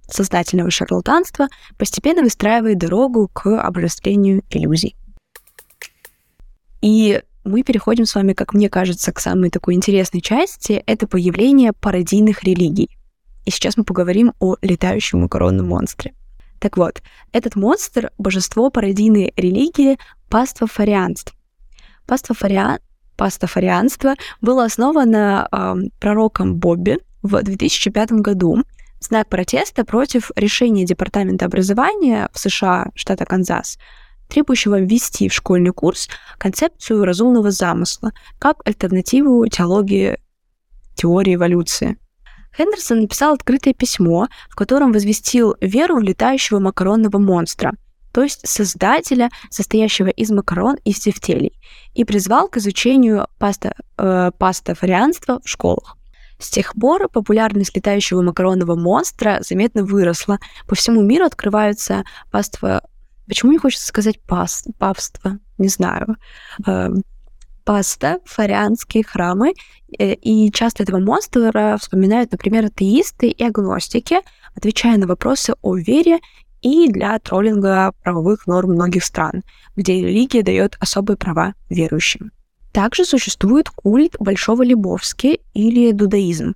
сознательного 0.10 0.72
шарлатанства 0.72 1.50
постепенно 1.77 2.22
выстраивает 2.22 2.77
дорогу 2.77 3.27
к 3.27 3.62
обожествлению 3.62 4.41
иллюзий. 4.50 4.96
И 6.82 7.22
мы 7.44 7.63
переходим 7.63 8.06
с 8.06 8.15
вами, 8.15 8.32
как 8.32 8.53
мне 8.53 8.70
кажется, 8.70 9.12
к 9.12 9.20
самой 9.20 9.50
такой 9.50 9.74
интересной 9.74 10.22
части. 10.22 10.82
Это 10.86 11.08
появление 11.08 11.74
пародийных 11.74 12.46
религий. 12.46 12.98
И 13.46 13.51
сейчас 13.51 13.75
мы 13.75 13.84
поговорим 13.84 14.32
о 14.39 14.56
летающем 14.62 15.20
макаронном 15.20 15.67
монстре. 15.67 16.13
Так 16.60 16.77
вот, 16.77 17.01
этот 17.34 17.58
монстр— 17.58 18.12
божество 18.17 18.70
пародийной 18.70 19.34
религии 19.36 19.98
паствафарианств. 20.29 21.34
Паствафариан 22.06 22.79
пастафарианство 23.18 24.16
было 24.40 24.64
основано 24.64 25.48
э, 25.52 25.76
пророком 26.00 26.56
Бобби 26.56 27.00
в 27.24 27.42
2005 27.42 28.12
году 28.14 28.64
в 29.00 29.04
знак 29.04 29.28
протеста 29.28 29.84
против 29.84 30.32
решения 30.36 30.86
Департамента 30.86 31.46
образования 31.46 32.30
в 32.32 32.40
США, 32.40 32.92
штата 32.96 33.26
Канзас, 33.26 33.78
требующего 34.30 34.80
ввести 34.80 35.30
в 35.30 35.34
школьный 35.34 35.72
курс 35.72 36.08
концепцию 36.38 37.04
разумного 37.04 37.52
замысла 37.52 38.12
как 38.40 38.66
альтернативу 38.66 39.46
теологии 39.48 40.20
теории 40.96 41.36
эволюции. 41.36 41.98
Хендерсон 42.56 43.02
написал 43.02 43.34
открытое 43.34 43.74
письмо, 43.74 44.30
в 44.50 44.56
котором 44.56 44.92
возвестил 44.92 45.56
веру 45.62 45.98
в 45.98 46.02
летающего 46.02 46.60
макаронного 46.60 47.18
монстра– 47.20 47.74
то 48.18 48.24
есть 48.24 48.48
создателя, 48.48 49.30
состоящего 49.52 50.08
из 50.08 50.32
макарон 50.32 50.78
и 50.84 50.92
сефтелей, 50.92 51.54
и 51.94 52.04
призвал 52.04 52.48
к 52.48 52.58
изучению 52.58 53.28
паста, 53.38 53.76
э, 54.00 54.32
пастафарианства 54.40 55.40
в 55.46 55.48
школах. 55.48 55.98
С 56.40 56.50
тех 56.50 56.74
пор 56.74 57.10
популярность 57.10 57.76
летающего 57.76 58.24
макаронного 58.24 58.74
монстра 58.74 59.38
заметно 59.48 59.84
выросла. 59.84 60.40
По 60.66 60.74
всему 60.74 61.04
миру 61.04 61.26
открываются 61.26 62.06
паства... 62.32 62.82
Почему 63.28 63.52
не 63.52 63.60
хочется 63.60 63.86
сказать 63.86 64.20
пас... 64.24 64.64
павство? 64.80 65.38
Не 65.60 65.68
знаю. 65.68 66.16
Э, 66.66 66.90
паста, 67.66 68.18
фарианские 68.26 69.04
храмы, 69.04 69.54
э, 70.00 70.16
и 70.16 70.52
часто 70.52 70.82
этого 70.82 70.98
монстра 70.98 71.78
вспоминают, 71.80 72.32
например, 72.32 72.66
атеисты 72.66 73.28
и 73.28 73.44
агностики, 73.44 74.22
отвечая 74.56 74.98
на 74.98 75.06
вопросы 75.06 75.54
о 75.62 75.76
вере 75.76 76.18
и 76.62 76.90
для 76.90 77.18
троллинга 77.20 77.94
правовых 78.04 78.48
норм 78.48 78.72
многих 78.72 79.04
стран, 79.04 79.44
где 79.76 80.02
религия 80.02 80.44
дает 80.44 80.76
особые 80.80 81.18
права 81.18 81.54
верующим. 81.70 82.32
Также 82.74 83.06
существует 83.06 83.70
культ 83.70 84.16
Большого 84.20 84.64
Лебовски 84.64 85.40
или 85.54 85.92
дудаизм. 85.92 86.54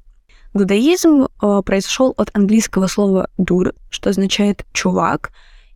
Дудаизм 0.54 1.28
э, 1.42 1.62
произошел 1.66 2.14
от 2.18 2.30
английского 2.36 2.88
слова 2.88 3.30
дур, 3.38 3.74
что 3.90 4.10
означает 4.10 4.66
чувак, 4.74 5.32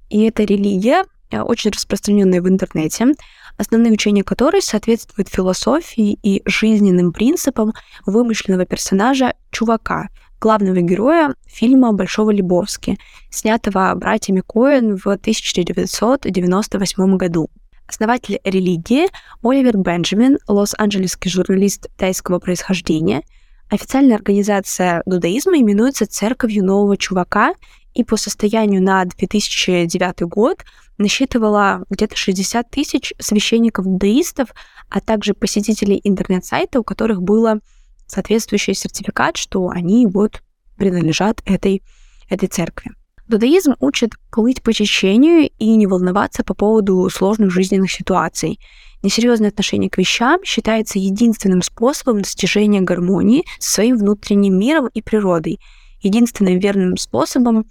и 0.10 0.24
это 0.24 0.44
религия, 0.44 1.05
э, 1.32 1.39
очень 1.41 1.72
распространенная 1.72 2.41
в 2.41 2.50
интернете, 2.50 3.13
основные 3.58 3.94
учения 3.94 4.24
которой 4.24 4.62
соответствуют 4.62 5.29
философии 5.29 6.20
и 6.22 6.41
жизненным 6.46 7.13
принципам 7.13 7.74
вымышленного 8.05 8.65
персонажа 8.65 9.34
чувака– 9.51 10.10
главного 10.39 10.82
героя 10.82 11.36
фильма 11.46 11.94
«Большого 11.94 12.32
Лебовски», 12.32 12.98
снятого 13.30 13.94
братьями 13.96 14.42
Коэн 14.46 14.98
в 14.98 15.08
1998 15.08 17.18
году. 17.18 17.50
Основатель 17.88 18.39
религии 18.44 19.08
Оливер 19.44 19.77
Бенджамин, 19.77 20.39
лос-анджелесский 20.48 21.30
журналист 21.30 21.88
тайского 21.98 22.39
происхождения. 22.39 23.22
Официальная 23.70 24.15
организация 24.15 25.04
дудаизма 25.06 25.60
именуется 25.60 26.08
Церковью 26.08 26.65
Нового 26.65 26.98
Чувака 26.98 27.54
и 27.94 28.04
по 28.04 28.18
состоянию 28.18 28.82
на 28.82 29.06
2009 29.06 30.22
год 30.22 30.63
насчитывала 30.98 31.84
где-то 31.89 32.15
60 32.15 32.70
тысяч 32.70 33.13
священников-дудаистов, 33.20 34.50
а 34.89 35.00
также 35.00 35.34
посетителей 35.34 36.00
интернет-сайта, 36.04 36.80
у 36.80 36.84
которых 36.84 37.22
было 37.22 37.60
соответствующий 38.07 38.74
сертификат, 38.74 39.38
что 39.38 39.69
они 39.69 40.07
вот 40.07 40.41
принадлежат 40.77 41.41
этой, 41.45 41.83
этой 42.29 42.47
церкви. 42.47 42.91
Дудаизм 43.27 43.74
учит 43.79 44.12
плыть 44.31 44.62
по 44.62 44.71
течению 44.71 45.50
и 45.57 45.75
не 45.75 45.88
волноваться 45.88 46.43
по 46.43 46.53
поводу 46.53 47.09
сложных 47.09 47.51
жизненных 47.51 47.91
ситуаций. 47.91 48.59
Несерьезное 49.01 49.50
отношение 49.50 49.89
к 49.89 49.97
вещам 49.97 50.43
считается 50.43 51.00
единственным 51.00 51.63
способом 51.63 52.21
достижения 52.21 52.81
гармонии 52.81 53.43
со 53.59 53.74
своим 53.74 53.97
внутренним 53.97 54.59
миром 54.59 54.89
и 54.93 55.01
природой, 55.01 55.59
единственным 56.01 56.59
верным 56.59 56.97
способом 56.97 57.65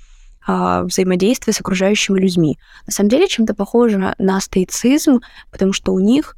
э, 0.46 0.82
взаимодействия 0.84 1.52
с 1.52 1.60
окружающими 1.60 2.18
людьми. 2.18 2.58
На 2.86 2.92
самом 2.92 3.10
деле 3.10 3.28
чем-то 3.28 3.54
похоже 3.54 4.14
на 4.18 4.40
стоицизм, 4.40 5.20
потому 5.52 5.72
что 5.72 5.92
у 5.92 6.00
них 6.00 6.36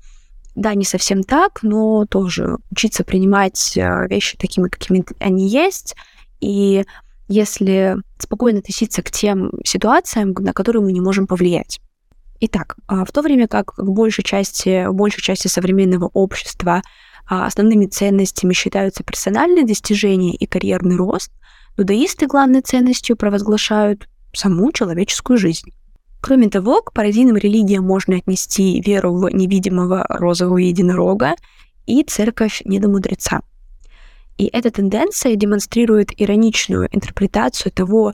да, 0.57 0.75
не 0.75 0.85
совсем 0.85 1.23
так, 1.23 1.63
но 1.63 2.07
тоже 2.07 2.57
учиться 2.71 3.05
принимать 3.05 3.77
э, 3.77 4.09
вещи 4.09 4.37
такими, 4.37 4.69
какими 4.69 5.05
они 5.21 5.49
есть, 5.49 5.95
и 6.41 6.85
если 7.29 7.97
спокойно 8.19 8.61
относиться 8.61 9.03
к 9.03 9.11
тем 9.11 9.53
ситуациям, 9.65 10.33
на 10.33 10.53
которые 10.53 10.83
мы 10.83 10.93
не 10.93 11.01
можем 11.01 11.27
повлиять. 11.27 11.81
Итак, 12.41 12.77
а, 12.87 13.05
в 13.05 13.13
то 13.13 13.23
время 13.23 13.49
как 13.49 13.77
в 13.77 13.91
большей 13.91 14.25
части, 14.25 14.87
в 14.87 14.95
большей 14.95 15.23
части 15.23 15.49
современного 15.49 16.11
общества 16.13 16.83
а, 17.29 17.47
основными 17.47 17.87
ценностями 17.87 18.53
считаются 18.53 19.03
персональные 19.03 19.67
достижения 19.67 20.35
и 20.35 20.47
карьерный 20.47 20.97
рост, 20.97 21.33
дудаисты 21.77 22.27
главной 22.27 22.61
ценностью 22.61 23.17
провозглашают 23.17 24.09
саму 24.33 24.73
человеческую 24.73 25.39
жизнь. 25.39 25.73
Кроме 26.21 26.49
того, 26.49 26.83
к 26.83 26.93
пародийным 26.93 27.37
религиям 27.37 27.85
можно 27.85 28.17
отнести 28.17 28.81
веру 28.81 29.15
в 29.15 29.29
невидимого 29.33 30.05
розового 30.09 30.59
единорога 30.59 31.35
и 31.87 32.03
церковь 32.03 32.63
недомудреца. 32.65 33.43
И 34.39 34.47
эта 34.47 34.71
тенденция 34.71 35.37
демонстрирует 35.37 36.11
ироничную 36.21 36.89
интерпретацию 36.93 37.73
того 37.73 38.13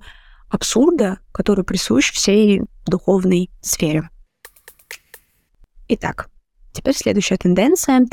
абсурда, 0.49 1.19
который 1.33 1.65
присущ 1.65 2.13
всей 2.13 2.63
духовной 2.87 3.51
сфере. 3.61 4.11
Итак, 5.89 6.29
теперь 6.73 6.95
следующая 6.95 7.39
тенденция, 7.39 8.07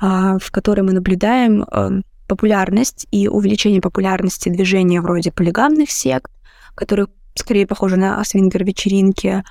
а, 0.00 0.38
в 0.38 0.50
которой 0.50 0.80
мы 0.80 0.92
наблюдаем 0.92 1.62
а, 1.62 1.90
популярность 2.26 3.06
и 3.10 3.28
увеличение 3.28 3.80
популярности 3.80 4.48
движения 4.48 5.00
вроде 5.00 5.30
полигамных 5.30 5.90
сект, 5.90 6.30
которые 6.74 7.08
скорее 7.34 7.66
похоже 7.66 7.96
на 7.96 8.22
свингер-вечеринки, 8.24 9.44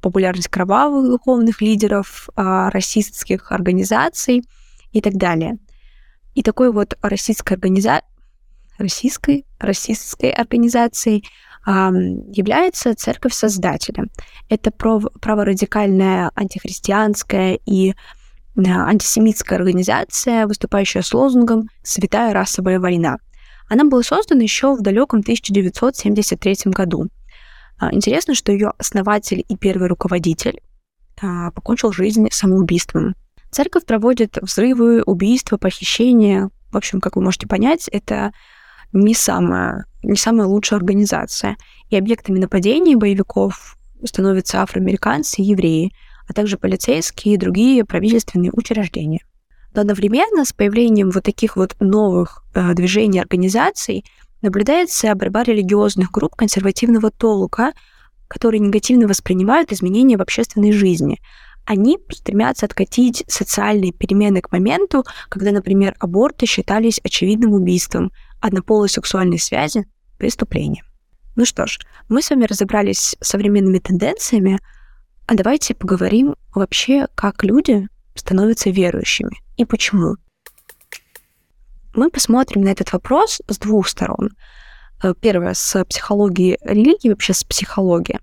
популярность 0.00 0.48
кровавых 0.48 1.08
духовных 1.08 1.60
лидеров, 1.60 2.28
а, 2.36 2.70
расистских 2.70 3.52
организаций 3.52 4.44
и 4.92 5.00
так 5.00 5.14
далее. 5.14 5.58
И 6.34 6.42
такой 6.42 6.72
вот 6.72 6.96
российской 7.02 7.54
организацией 7.54 8.08
российской, 8.78 9.44
расистской 9.58 10.30
организацией 10.30 11.24
является 11.66 12.94
Церковь 12.94 13.34
Создателя. 13.34 14.04
Это 14.48 14.70
праворадикальная 14.70 16.30
антихристианская 16.34 17.58
и 17.66 17.94
а, 18.56 18.86
антисемитская 18.86 19.58
организация, 19.58 20.46
выступающая 20.46 21.02
с 21.02 21.12
лозунгом 21.12 21.68
«Святая 21.82 22.32
расовая 22.32 22.80
война». 22.80 23.18
Она 23.68 23.84
была 23.84 24.02
создана 24.02 24.42
еще 24.42 24.74
в 24.74 24.80
далеком 24.80 25.20
1973 25.20 26.72
году. 26.72 27.08
А, 27.78 27.92
интересно, 27.94 28.34
что 28.34 28.52
ее 28.52 28.72
основатель 28.78 29.44
и 29.48 29.56
первый 29.56 29.88
руководитель 29.88 30.60
а, 31.20 31.50
покончил 31.52 31.92
жизнь 31.92 32.28
самоубийством. 32.30 33.14
Церковь 33.50 33.86
проводит 33.86 34.38
взрывы, 34.40 35.02
убийства, 35.02 35.56
похищения. 35.56 36.50
В 36.70 36.76
общем, 36.76 37.00
как 37.00 37.16
вы 37.16 37.22
можете 37.22 37.46
понять, 37.46 37.88
это 37.88 38.32
не 38.92 39.14
самая, 39.14 39.86
не 40.02 40.16
самая 40.16 40.46
лучшая 40.46 40.80
организация. 40.80 41.56
И 41.88 41.96
объектами 41.96 42.38
нападений 42.38 42.96
боевиков 42.96 43.76
становятся 44.04 44.62
афроамериканцы 44.62 45.40
и 45.40 45.46
евреи, 45.46 45.92
а 46.28 46.32
также 46.32 46.58
полицейские 46.58 47.34
и 47.34 47.38
другие 47.38 47.84
правительственные 47.84 48.52
учреждения. 48.52 49.20
Но 49.74 49.82
одновременно 49.82 50.44
с 50.44 50.52
появлением 50.52 51.10
вот 51.10 51.24
таких 51.24 51.56
вот 51.56 51.76
новых 51.80 52.44
э, 52.54 52.74
движений, 52.74 53.20
организаций 53.20 54.04
наблюдается 54.42 55.14
борьба 55.14 55.42
религиозных 55.42 56.10
групп 56.10 56.34
консервативного 56.36 57.10
толка, 57.10 57.72
которые 58.28 58.60
негативно 58.60 59.08
воспринимают 59.08 59.72
изменения 59.72 60.16
в 60.16 60.22
общественной 60.22 60.72
жизни. 60.72 61.20
Они 61.64 61.98
стремятся 62.10 62.66
откатить 62.66 63.24
социальные 63.26 63.92
перемены 63.92 64.40
к 64.40 64.52
моменту, 64.52 65.04
когда, 65.28 65.52
например, 65.52 65.94
аборты 65.98 66.46
считались 66.46 67.00
очевидным 67.04 67.52
убийством, 67.52 68.10
однополые 68.40 68.88
сексуальные 68.88 69.38
связи— 69.38 69.86
преступлением. 70.18 70.84
Ну 71.36 71.44
что 71.44 71.66
ж, 71.66 71.78
мы 72.08 72.22
с 72.22 72.30
вами 72.30 72.44
разобрались 72.44 73.16
с 73.20 73.28
современными 73.28 73.78
тенденциями, 73.78 74.58
а 75.26 75.34
давайте 75.34 75.74
поговорим 75.74 76.36
вообще, 76.54 77.06
как 77.14 77.44
люди 77.44 77.86
становятся 78.14 78.70
верующими 78.70 79.36
и 79.56 79.64
почему. 79.64 80.16
Мы 81.98 82.10
посмотрим 82.10 82.62
на 82.62 82.68
этот 82.68 82.92
вопрос 82.92 83.40
с 83.48 83.58
двух 83.58 83.88
сторон. 83.88 84.30
Э, 85.02 85.14
первое, 85.20 85.54
с 85.54 85.84
психологии 85.84 86.56
религии, 86.62 87.08
вообще 87.08 87.34
с 87.34 87.42
психологии. 87.42 88.20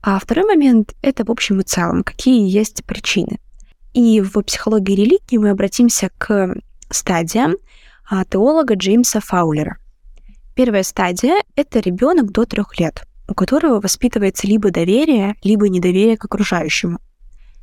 А 0.00 0.20
второй 0.20 0.44
момент— 0.44 0.94
это 1.02 1.24
в 1.24 1.30
общем 1.32 1.58
и 1.58 1.64
целом, 1.64 2.04
какие 2.04 2.48
есть 2.48 2.84
причины. 2.84 3.40
И 3.92 4.20
в 4.20 4.40
психологии 4.42 4.94
религии 4.94 5.36
мы 5.36 5.50
обратимся 5.50 6.12
к 6.16 6.54
стадиям 6.90 7.56
а, 8.08 8.24
теолога 8.24 8.74
Джеймса 8.74 9.18
Фаулера. 9.18 9.78
Первая 10.54 10.84
стадия— 10.84 11.42
это 11.56 11.80
ребенок 11.80 12.30
до 12.30 12.44
трех 12.44 12.78
лет, 12.78 13.02
у 13.26 13.34
которого 13.34 13.80
воспитывается 13.80 14.46
либо 14.46 14.70
доверие, 14.70 15.34
либо 15.42 15.68
недоверие 15.68 16.16
к 16.16 16.24
окружающему. 16.24 17.00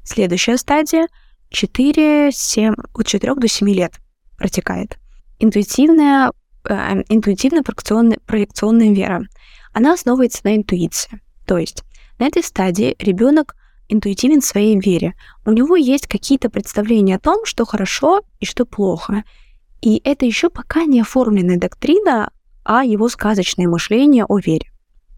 Следующая 0.04 0.58
стадия— 0.58 1.08
4, 1.50 2.34
7, 2.34 2.74
от 2.94 3.08
4 3.08 3.36
до 3.36 3.48
7 3.48 3.70
лет 3.70 3.94
протекает. 4.38 4.98
Интуитивная, 5.39 6.32
э, 6.68 7.04
интуитивно-проекционная 7.10 8.20
проекционная 8.25 8.94
вера. 8.94 9.24
Она 9.74 9.94
основывается 9.94 10.42
на 10.44 10.56
интуиции. 10.56 11.22
То 11.46 11.58
есть 11.58 11.84
на 12.20 12.27
этой 12.27 12.44
стадии 12.44 12.96
ребенок 13.00 13.56
интуитивен 13.88 14.42
в 14.42 14.46
своей 14.46 14.80
вере. 14.80 15.13
У 15.46 15.51
него 15.51 15.75
есть 15.75 16.08
какие-то 16.08 16.50
представления 16.50 17.15
о 17.15 17.20
том, 17.20 17.46
что 17.46 17.65
хорошо 17.65 18.22
и 18.39 18.46
что 18.46 18.65
плохо. 18.65 19.24
И 19.82 20.01
это 20.04 20.25
еще 20.25 20.50
пока 20.50 20.86
не 20.86 21.01
оформленная 21.01 21.58
доктрина, 21.58 22.32
а 22.63 22.84
его 22.84 23.10
сказочное 23.10 23.68
мышление 23.68 24.25
о 24.25 24.39
вере. 24.39 24.72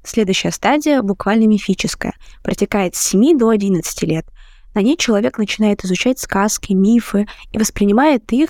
Следующая 0.03 0.51
стадия, 0.51 1.01
буквально 1.01 1.47
мифическая, 1.47 2.13
протекает 2.43 2.95
с 2.95 3.01
7 3.01 3.37
до 3.37 3.49
11 3.49 4.03
лет. 4.03 4.25
На 4.73 4.81
ней 4.81 4.97
человек 4.97 5.37
начинает 5.37 5.83
изучать 5.83 6.19
сказки, 6.19 6.73
мифы 6.73 7.27
и 7.51 7.57
воспринимает 7.57 8.31
их 8.31 8.49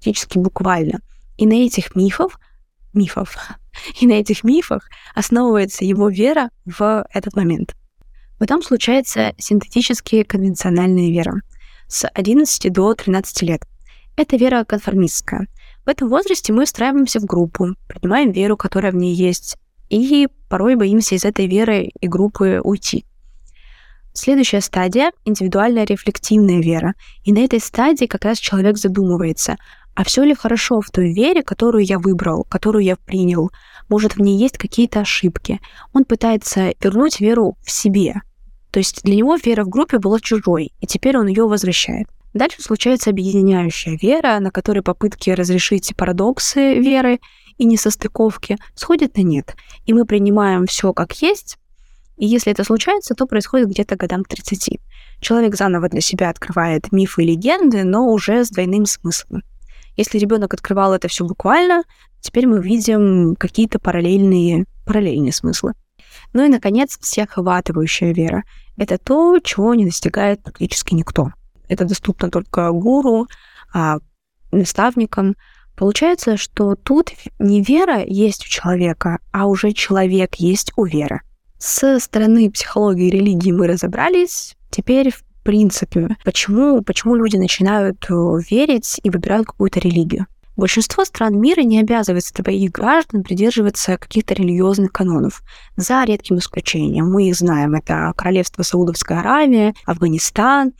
практически 0.00 0.38
буквально. 0.38 1.00
И 1.36 1.46
на 1.46 1.54
этих 1.54 1.94
мифов, 1.94 2.38
мифов, 2.94 3.36
и 4.00 4.06
на 4.06 4.14
этих 4.14 4.44
мифах 4.44 4.88
основывается 5.14 5.84
его 5.84 6.08
вера 6.08 6.50
в 6.64 7.06
этот 7.12 7.36
момент. 7.36 7.76
Потом 8.38 8.62
случается 8.62 9.34
синтетически 9.36 10.22
конвенциональная 10.22 11.10
вера 11.10 11.34
с 11.86 12.08
11 12.08 12.72
до 12.72 12.94
13 12.94 13.42
лет. 13.42 13.62
Это 14.16 14.36
вера 14.36 14.64
конформистская. 14.64 15.46
В 15.84 15.88
этом 15.88 16.08
возрасте 16.08 16.52
мы 16.52 16.64
встраиваемся 16.64 17.20
в 17.20 17.24
группу, 17.24 17.74
принимаем 17.88 18.32
веру, 18.32 18.56
которая 18.56 18.92
в 18.92 18.96
ней 18.96 19.14
есть, 19.14 19.56
и 19.90 20.28
порой 20.48 20.76
боимся 20.76 21.14
из 21.14 21.24
этой 21.24 21.46
веры 21.46 21.90
и 22.00 22.08
группы 22.08 22.60
уйти. 22.62 23.04
Следующая 24.12 24.60
стадия— 24.60 25.12
индивидуальная 25.24 25.84
рефлективная 25.84 26.60
вера. 26.60 26.94
И 27.24 27.32
на 27.32 27.38
этой 27.38 27.60
стадии 27.60 28.06
как 28.06 28.24
раз 28.24 28.38
человек 28.38 28.76
задумывается, 28.76 29.56
а 29.94 30.04
все 30.04 30.24
ли 30.24 30.34
хорошо 30.34 30.80
в 30.80 30.90
той 30.90 31.12
вере, 31.12 31.42
которую 31.42 31.84
я 31.84 31.98
выбрал, 31.98 32.44
которую 32.48 32.84
я 32.84 32.96
принял? 32.96 33.50
Может, 33.88 34.16
в 34.16 34.20
ней 34.20 34.38
есть 34.38 34.58
какие-то 34.58 35.00
ошибки? 35.00 35.60
Он 35.92 36.04
пытается 36.04 36.72
вернуть 36.80 37.20
веру 37.20 37.56
в 37.62 37.70
себе, 37.70 38.22
то 38.70 38.78
есть 38.78 39.02
для 39.02 39.16
него 39.16 39.36
вера 39.36 39.64
в 39.64 39.68
группе 39.68 39.98
была 39.98 40.20
чужой, 40.20 40.72
и 40.80 40.86
теперь 40.86 41.16
он 41.18 41.26
ее 41.26 41.46
возвращает. 41.46 42.06
Дальше 42.32 42.62
случается 42.62 43.10
объединяющая 43.10 43.98
вера, 44.00 44.38
на 44.38 44.52
которой 44.52 44.82
попытки 44.82 45.30
разрешить 45.30 45.94
парадоксы 45.96 46.78
веры 46.78 47.18
и 47.58 47.64
несостыковки 47.64 48.56
сходят 48.74 49.16
на 49.16 49.22
нет. 49.22 49.56
И 49.86 49.92
мы 49.92 50.04
принимаем 50.04 50.66
все 50.66 50.92
как 50.92 51.12
есть, 51.20 51.58
и 52.16 52.26
если 52.26 52.52
это 52.52 52.62
случается, 52.64 53.14
то 53.14 53.26
происходит 53.26 53.68
где-то 53.68 53.96
годам 53.96 54.24
30. 54.24 54.78
Человек 55.20 55.56
заново 55.56 55.88
для 55.88 56.00
себя 56.00 56.28
открывает 56.28 56.92
мифы 56.92 57.24
и 57.24 57.26
легенды, 57.26 57.82
но 57.82 58.06
уже 58.12 58.44
с 58.44 58.50
двойным 58.50 58.86
смыслом. 58.86 59.42
Если 59.96 60.18
ребенок 60.18 60.54
открывал 60.54 60.94
это 60.94 61.08
все 61.08 61.24
буквально, 61.24 61.82
теперь 62.20 62.46
мы 62.46 62.62
видим 62.62 63.36
какие-то 63.36 63.78
параллельные, 63.78 64.66
параллельные 64.86 65.32
смыслы. 65.32 65.74
Ну 66.32 66.44
и, 66.44 66.48
наконец, 66.48 66.98
всеохватывающая 67.00 68.12
вера. 68.12 68.44
Это 68.76 68.98
то, 68.98 69.38
чего 69.40 69.74
не 69.74 69.84
достигает 69.84 70.42
практически 70.42 70.94
никто. 70.94 71.32
Это 71.68 71.84
доступно 71.84 72.30
только 72.30 72.70
гуру, 72.70 73.26
а, 73.72 73.98
наставникам. 74.52 75.36
Получается, 75.76 76.36
что 76.36 76.74
тут 76.74 77.12
не 77.38 77.62
вера 77.62 78.04
есть 78.04 78.44
у 78.44 78.48
человека, 78.48 79.18
а 79.32 79.46
уже 79.46 79.72
человек 79.72 80.36
есть 80.36 80.72
у 80.76 80.84
веры. 80.84 81.20
С 81.58 82.00
стороны 82.00 82.50
психологии 82.50 83.08
и 83.08 83.10
религии 83.10 83.52
мы 83.52 83.66
разобрались. 83.66 84.56
Теперь, 84.70 85.12
принципе, 85.50 86.16
почему, 86.24 86.80
почему 86.80 87.16
люди 87.16 87.36
начинают 87.36 88.06
э, 88.08 88.14
верить 88.48 89.00
и 89.02 89.10
выбирают 89.10 89.48
какую-то 89.48 89.80
религию. 89.80 90.28
Большинство 90.56 91.04
стран 91.04 91.40
мира 91.40 91.62
не 91.62 91.80
обязывает 91.80 92.24
своих 92.24 92.70
граждан 92.70 93.24
придерживаться 93.24 93.96
каких-то 93.96 94.34
религиозных 94.34 94.92
канонов, 94.92 95.42
за 95.74 96.04
редким 96.04 96.38
исключением. 96.38 97.10
Мы 97.10 97.30
их 97.30 97.34
знаем. 97.34 97.74
Это 97.74 98.12
Королевство 98.16 98.62
Саудовская 98.62 99.18
Аравия, 99.18 99.74
Афганистан 99.86 100.72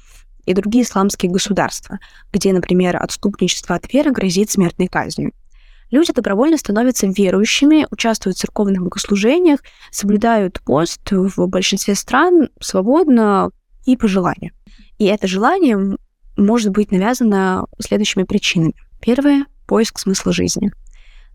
и 0.47 0.55
другие 0.55 0.85
исламские 0.85 1.33
государства, 1.33 1.99
где, 2.33 2.53
например, 2.53 2.97
отступничество 2.97 3.75
от 3.75 3.93
веры 3.93 4.13
грозит 4.13 4.53
смертной 4.53 4.87
казнью. 4.87 5.33
Люди 5.91 6.13
добровольно 6.13 6.59
становятся 6.59 7.09
верующими, 7.09 7.89
участвуют 7.91 8.37
в 8.37 8.41
церковных 8.41 8.83
богослужениях, 8.83 9.59
соблюдают 9.91 10.61
пост 10.61 11.01
в 11.11 11.49
большинстве 11.49 11.97
стран 11.97 12.51
свободно 12.61 13.51
и 13.87 13.97
по 13.97 14.09
желанию. 14.09 14.53
И 15.01 15.07
это 15.07 15.27
желание 15.27 15.97
может 16.37 16.73
быть 16.73 16.93
навязано 16.93 17.65
следующими 17.81 18.25
причинами. 18.25 18.75
Первое 19.01 19.47
поиск 19.67 19.99
смысла 19.99 20.31
жизни. 20.31 20.73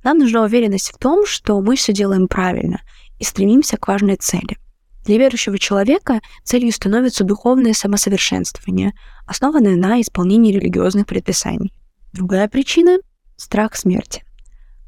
Нам 0.04 0.20
нужна 0.20 0.44
уверенность 0.44 0.92
в 0.94 1.00
том, 1.00 1.26
что 1.26 1.60
мы 1.62 1.76
все 1.76 1.92
делаем 1.92 2.28
правильно 2.28 2.82
и 3.18 3.24
стремимся 3.24 3.78
к 3.78 3.88
важной 3.88 4.18
цели. 4.18 4.60
Для 5.06 5.18
верующего 5.18 5.58
человека 5.58 6.22
целью 6.44 6.72
становится 6.72 7.24
духовное 7.24 7.74
самосовершенствование, 7.74 8.94
основанное 9.26 9.76
на 9.76 10.00
исполнении 10.00 10.54
религиозных 10.54 11.08
предписаний. 11.08 11.74
Другая 12.14 12.48
причина— 12.48 13.00
страх 13.36 13.76
смерти. 13.76 14.24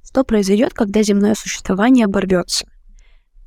Что 0.08 0.24
произойдет, 0.24 0.76
когда 0.76 1.02
земное 1.02 1.34
существование 1.34 2.06
оборвется? 2.06 2.68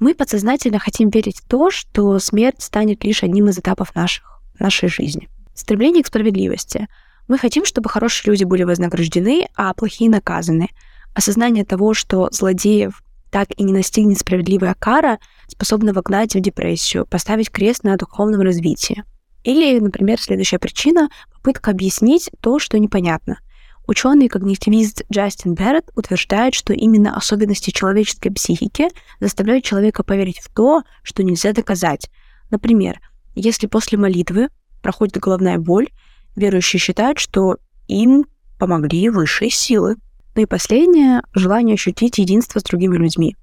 Мы 0.01 0.15
подсознательно 0.17 0.81
хотим 0.81 1.09
верить 1.09 1.39
в 1.39 1.47
то, 1.47 1.71
что 1.71 2.19
смерть 2.19 2.61
станет 2.63 3.05
лишь 3.05 3.23
одним 3.23 3.49
из 3.49 3.59
этапов 3.59 3.95
наших, 3.95 4.30
нашей 4.61 4.89
жизни. 4.89 5.29
Стремление 5.55 6.03
к 6.03 6.07
справедливости— 6.07 6.89
мы 7.31 7.39
хотим, 7.39 7.65
чтобы 7.65 7.89
хорошие 7.89 8.33
люди 8.33 8.43
были 8.43 8.65
вознаграждены, 8.65 9.47
а 9.55 9.73
плохие 9.73 10.11
наказаны. 10.11 10.69
Осознание 11.15 11.65
того, 11.65 11.95
что 11.95 12.29
злодеев 12.33 13.05
так 13.31 13.51
и 13.57 13.63
не 13.63 13.73
настигнет 13.73 14.19
справедливая 14.19 14.75
кара, 14.75 15.21
способна 15.47 15.93
вогнать 15.93 16.35
в 16.35 16.41
депрессию, 16.41 17.07
поставить 17.07 17.49
крест 17.51 17.85
на 17.85 17.97
духовном 17.97 18.41
развитии. 18.41 19.05
Или, 19.45 19.79
например, 19.79 20.21
следующая 20.21 20.59
причина— 20.59 21.09
попытка 21.33 21.71
объяснить 21.71 22.31
то, 22.41 22.59
что 22.59 22.81
непонятно. 22.81 23.39
Ученый 23.87 24.27
когнитивист 24.27 25.05
Джастин 25.13 25.55
Берретт 25.55 25.89
утверждает, 25.95 26.55
что 26.55 26.73
именно 26.73 27.17
особенности 27.17 27.71
человеческой 27.71 28.31
психики 28.31 28.89
заставляют 29.21 29.65
человека 29.65 30.03
поверить 30.03 30.41
в 30.41 30.53
то, 30.53 30.83
что 31.05 31.23
нельзя 31.23 31.53
доказать. 31.53 32.11
Например, 32.51 33.01
если 33.35 33.67
после 33.67 33.99
молитвы 33.99 34.49
проходит 34.83 35.19
головная 35.19 35.59
боль, 35.59 35.89
Верующие 36.37 36.81
считают, 36.81 37.19
что 37.19 37.59
им 37.89 38.27
помогли 38.59 39.09
высшие 39.09 39.51
силы. 39.51 39.97
Ну 40.35 40.43
и 40.43 40.47
последнее— 40.47 41.23
желание 41.35 41.75
ощутить 41.75 42.19
единство 42.19 42.61
с 42.61 42.63
другими 42.63 42.97
людьми. 42.97 43.37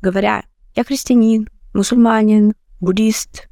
Говоря 0.00 0.44
«я 0.74 0.84
христианин», 0.84 1.48
«мусульманин», 1.72 2.54
«буддист» 2.80 3.48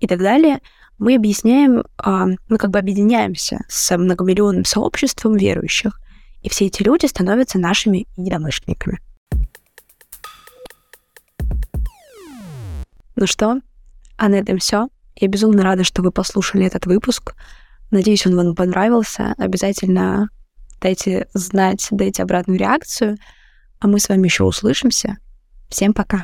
и 0.00 0.06
так 0.06 0.18
далее, 0.18 0.60
мы 0.98 1.16
объясняем, 1.16 1.84
а, 1.96 2.26
мы 2.48 2.58
как 2.58 2.70
бы 2.70 2.78
объединяемся 2.78 3.64
с 3.68 3.96
многомиллионным 3.96 4.64
сообществом 4.64 5.36
верующих, 5.36 5.98
и 6.42 6.48
все 6.48 6.66
эти 6.66 6.82
люди 6.82 7.06
становятся 7.06 7.58
нашими 7.58 8.06
единомышленниками. 8.16 9.00
Ну 13.16 13.26
что, 13.26 13.60
а 14.16 14.28
на 14.28 14.34
этом 14.34 14.58
все. 14.58 14.88
Я 15.16 15.28
безумно 15.28 15.62
рада, 15.62 15.84
что 15.84 16.02
вы 16.02 16.10
послушали 16.10 16.66
этот 16.66 16.86
выпуск. 16.86 17.34
Надеюсь, 17.90 18.26
он 18.26 18.36
вам 18.36 18.54
понравился. 18.54 19.34
Обязательно 19.38 20.28
дайте 20.80 21.28
знать, 21.34 21.88
дайте 21.90 22.22
обратную 22.22 22.58
реакцию. 22.58 23.16
А 23.80 23.86
мы 23.86 23.98
с 23.98 24.08
вами 24.08 24.26
еще 24.26 24.44
услышимся. 24.44 25.18
Всем 25.68 25.92
пока. 25.92 26.22